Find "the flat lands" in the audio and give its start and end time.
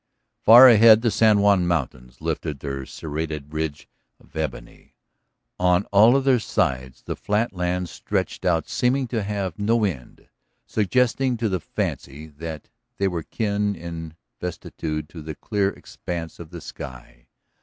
7.03-7.91